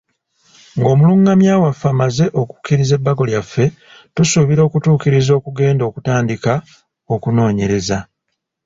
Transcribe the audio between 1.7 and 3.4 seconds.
amaze okukkiriza ebbago